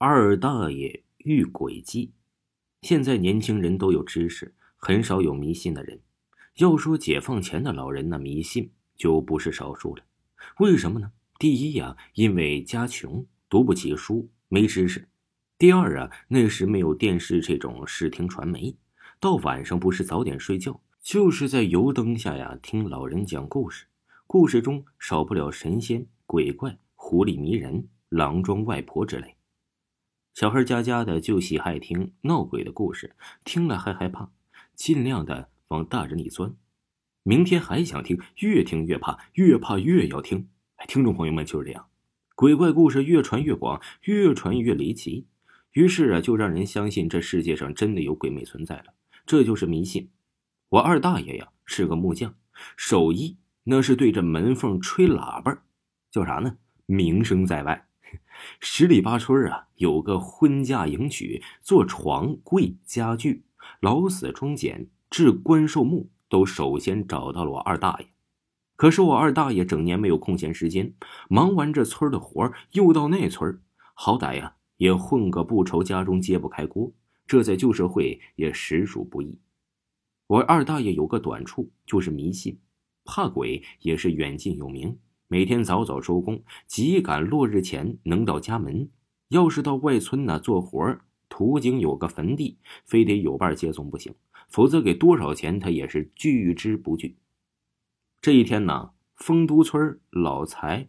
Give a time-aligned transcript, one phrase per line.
[0.00, 2.12] 二大爷遇鬼记。
[2.82, 6.00] 现在年轻人都有知识，很少有迷信的人。
[6.58, 10.04] 要说解放前的老人那迷信就不是少数了。
[10.60, 11.10] 为什么呢？
[11.40, 15.00] 第一呀，因为家穷，读不起书，没知识；
[15.58, 18.76] 第二啊，那时没有电视这种视听传媒，
[19.18, 23.86] 到晚上不是早点睡觉，就是在油灯下呀听老人讲故事。
[24.28, 29.34] 故事中少不了神仙、鬼怪、狐狸迷人、郎中外婆之类。
[30.34, 34.30] 小孩家家的就喜爱听闹鬼的故事，听了还害怕，
[34.74, 36.54] 尽量的往大人里钻。
[37.24, 40.48] 明天还想听，越听越怕，越怕越要听。
[40.86, 41.88] 听众朋友们就是这样，
[42.36, 45.26] 鬼怪故事越传越广，越传越离奇，
[45.72, 48.94] 于是啊，就让人相信这世界上真的有鬼魅存在了。
[49.26, 50.08] 这就是迷信。
[50.68, 52.32] 我二大爷呀是个木匠，
[52.76, 55.64] 手艺那是对着门缝吹喇叭，
[56.12, 56.56] 叫啥呢？
[56.86, 57.87] 名声在外。
[58.60, 63.44] 十里八村啊，有个婚嫁迎娶、做床柜家具、
[63.80, 68.06] 老死装捡、制棺寿木，都首先找到了我二大爷。
[68.76, 70.94] 可是我二大爷整年没有空闲时间，
[71.28, 73.60] 忙完这村的活又到那村
[73.94, 76.92] 好歹呀也混个不愁家中揭不开锅，
[77.26, 79.38] 这在旧社会也实属不易。
[80.28, 82.60] 我二大爷有个短处，就是迷信，
[83.04, 84.96] 怕鬼也是远近有名。
[85.30, 88.88] 每天早早收工，急赶落日前能到家门。
[89.28, 90.98] 要是到外村呢做活
[91.28, 94.14] 途经有个坟地，非得有伴接送不行，
[94.48, 97.18] 否则给多少钱他也是拒之不拒。
[98.22, 100.88] 这一天呢，丰都村老财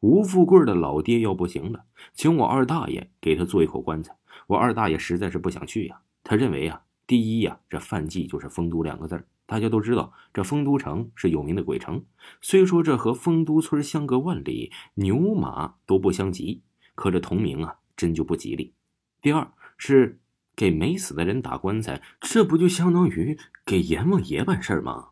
[0.00, 4.14] 吴富贵的老爹要不行了，请我二大爷给他做一口棺材。
[4.48, 9.24] 我二大爷实在是不想去呀，他认为呀，第一呀，这范记就是丰都两个字儿。
[9.48, 12.04] 大家都知道，这丰都城是有名的鬼城。
[12.42, 16.60] 虽说这和丰都村相隔万里，牛马都不相及，
[16.94, 18.74] 可这同名啊，真就不吉利。
[19.22, 20.20] 第二是
[20.54, 25.08] 给没死的人打棺材，这不就相当于给阎王爷办事儿吗？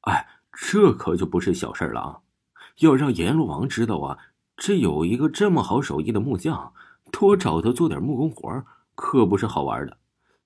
[0.00, 2.20] 哎，这可就不是小事儿了啊！
[2.80, 4.18] 要让阎罗王知道啊，
[4.56, 6.72] 这有一个这么好手艺的木匠，
[7.12, 8.64] 多找他做点木工活
[8.96, 9.96] 可不是好玩的。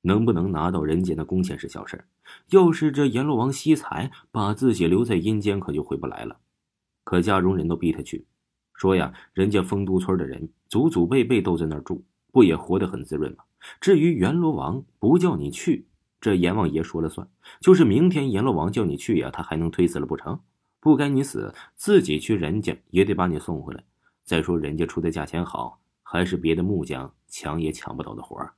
[0.06, 2.04] 能不能拿到人间的工钱是小事
[2.50, 6.36] 要是这阎罗王惜财，把自己留在阴间，可就回不来了。
[7.04, 8.26] 可家中人都逼他去，
[8.74, 13.44] 说呀，人家丰都村的人祖祖辈辈都在那儿住，不也活得很滋润吗？
[13.80, 15.86] 至于阎罗王不叫你去，
[16.20, 17.26] 这阎王爷说了算。
[17.60, 20.38] 就是明天阎罗王叫你去呀，他还能推辞了不成？
[20.80, 23.82] 不该你死，自己去人家也得把你送回来。
[24.22, 28.52] 再说人家出的价钱好，还是别的木匠抢也抢不到的活儿。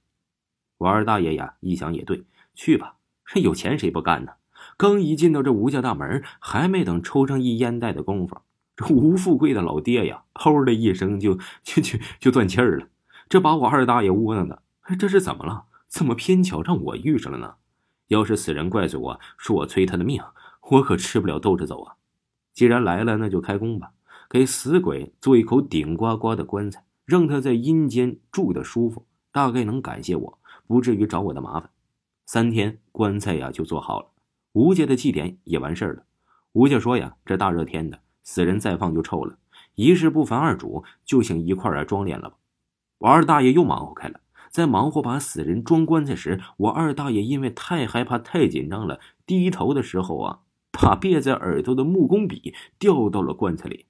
[0.78, 4.32] 我二大爷呀，一想也对，去吧，这有钱谁不干呢？
[4.76, 8.38] 刚一进到这吴家大门，还没等抽上一烟袋的功夫，
[8.76, 12.88] 这吴富贵的老爹呀，吼的一声就就就就断气儿了。
[13.28, 14.62] 这把我二大爷窝囊的，
[14.98, 15.64] 这是怎么了？
[15.88, 17.54] 怎么偏巧让我遇上了呢？
[18.08, 20.22] 要是死人怪罪我说我催他的命，
[20.70, 21.94] 我可吃不了兜着走啊！
[22.52, 23.92] 既然来了，那就开工吧，
[24.28, 30.38] 给死鬼做一口顶呱呱的棺材，让他在阴间住的舒服，大概能感谢我。
[30.66, 31.70] 不至于找我的麻烦。
[32.26, 34.10] 三天棺材呀就做好了，
[34.52, 36.04] 吴家的祭典也完事儿了。
[36.52, 39.38] 吴家说呀，这大热天的，死人再放就臭了，
[39.74, 42.36] 一事不烦二主，就请一块儿装殓了吧。
[42.98, 50.40] 我二大爷又忙活开了，在忙活把死人装棺材时，我二大爷因为太害怕、太紧张了，低头的时候啊，
[50.72, 53.86] 把别在耳朵的木工笔掉到了棺材里。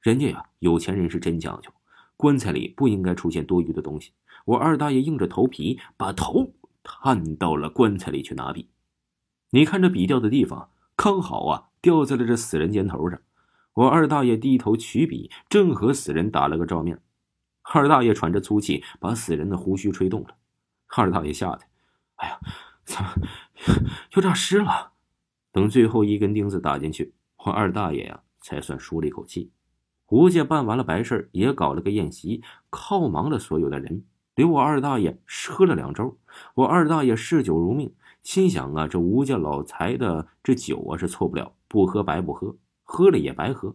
[0.00, 1.70] 人家呀，有钱人是真讲究，
[2.16, 4.12] 棺材里不应该出现多余的东西。
[4.46, 6.52] 我二大爷硬着头皮把头
[6.82, 8.68] 探到了棺材里去拿笔，
[9.50, 13.20] 你看这笔掉的地方刚好啊，掉在了这死人肩头上。
[13.74, 17.02] 我二大爷低头取笔，正和死人打了个照面。
[17.62, 20.36] 二大爷喘着粗气，把死人的胡须吹动了。
[20.96, 21.60] 二大爷吓得，
[22.14, 22.38] 哎呀，
[22.84, 23.12] 怎么
[24.14, 24.92] 又诈尸了？
[25.50, 29.50] 等最后一根钉子打进去，我二大爷呀才算舒了一口气。
[30.08, 34.04] 吴家办完了白事也搞了个宴席，犒忙了所有的人。
[34.36, 36.16] 留我二大爷喝了两周，
[36.54, 37.92] 我二大爷嗜酒如命，
[38.22, 42.54] 心想啊，这吴家老财的这酒啊是错不了，不喝白不喝，
[42.84, 43.74] 喝了也白喝。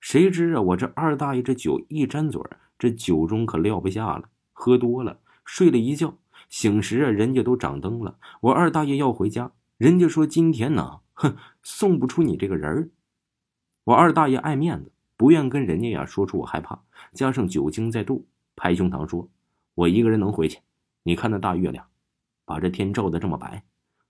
[0.00, 2.42] 谁知啊，我这二大爷这酒一沾嘴
[2.78, 6.16] 这酒盅可撂不下了，喝多了，睡了一觉，
[6.48, 8.16] 醒时啊，人家都掌灯了。
[8.40, 12.90] 我二大爷要回家，人家说今天呢，哼，送不出你这个人儿。
[13.84, 16.80] 我二大爷爱面子，不愿跟人家呀说出我害怕，
[17.12, 18.24] 加上酒精在肚，
[18.54, 19.28] 拍胸膛说
[19.74, 20.60] ：“我一个人能回去。
[21.02, 21.84] 你看那大月亮，
[22.44, 23.64] 把这天照得这么白。”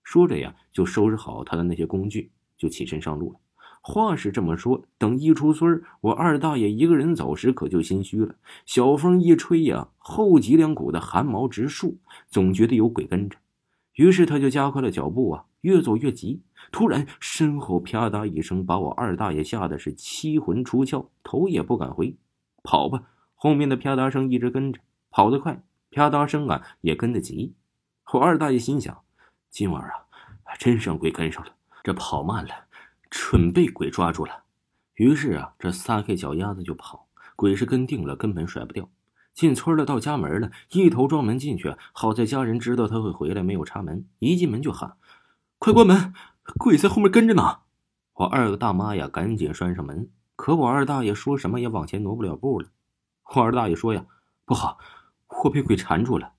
[0.04, 3.40] 说着呀，就收拾好他的那些工具，就起身上路了。
[3.80, 8.34] 话是这么说，等一出村我二大爷一个人走时可就心虚了。
[8.66, 11.96] 小风一吹呀，后脊梁骨的汗毛直竖，
[12.28, 13.38] 总觉得有鬼跟着。
[13.98, 16.40] 于是他就加快了脚步啊，越走越急。
[16.70, 22.16] 突然，身后啪嗒一声，把我二大爷吓得是七魂出窍，头也不敢回。
[22.62, 23.02] 跑吧！
[23.34, 24.80] 后面的啪嗒声一直跟着，
[25.10, 25.60] 跑得快，
[25.90, 27.56] 啪嗒声啊也跟得急。
[28.12, 29.02] 我二大爷心想：
[29.50, 29.90] 今晚啊，
[30.60, 31.50] 真是让鬼跟上了。
[31.82, 32.50] 这跑慢了。
[33.10, 34.44] 准被鬼抓住了，
[34.94, 37.08] 于是啊，这撒开脚丫子就跑。
[37.34, 38.88] 鬼是跟定了，根本甩不掉。
[39.38, 41.76] 进村了，到家门了，一头撞门进去。
[41.92, 44.04] 好在家人知道他会回来，没有插门。
[44.18, 44.96] 一进门就喊
[45.60, 46.12] ：“快关门！
[46.58, 47.60] 鬼在后面跟着呢！”
[48.14, 50.10] 我二个大妈呀，赶紧拴上门。
[50.34, 52.66] 可我二大爷说什么也往前挪不了步了。
[53.36, 54.06] 我二大爷说呀
[54.44, 54.78] ：“不好，
[55.44, 56.32] 我被鬼缠住了。”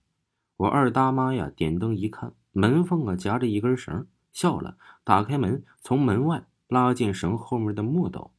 [0.57, 4.75] 我二大妈呀，点灯一看，门缝啊夹着一根绳，笑了，
[5.06, 6.48] 打开门，从门外。
[6.68, 8.31] 拉进绳后面的墨斗，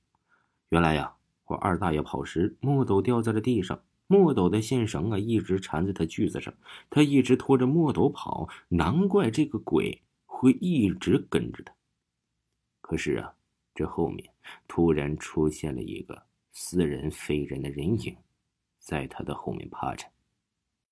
[0.68, 1.14] 原来呀，
[1.46, 3.80] 我二大爷跑时，墨斗掉在了地上，
[4.12, 6.52] 墨斗的线绳啊一直缠在他锯子上，
[6.90, 11.72] 他一直拖着墨斗跑，难怪这个鬼会一直跟着他。
[12.80, 13.32] 可是啊，
[13.72, 14.28] 这后面
[14.66, 18.16] 突然出现了一个似人非人的人影，
[18.80, 20.04] 在他的后面趴着。